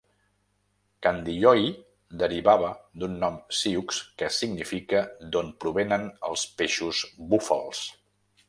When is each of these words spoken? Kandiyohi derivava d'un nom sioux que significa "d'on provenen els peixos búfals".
Kandiyohi 1.07 1.67
derivava 2.21 2.71
d'un 3.03 3.13
nom 3.25 3.37
sioux 3.59 4.01
que 4.23 4.33
significa 4.41 5.05
"d'on 5.37 5.55
provenen 5.65 6.11
els 6.31 6.49
peixos 6.63 7.05
búfals". 7.35 7.85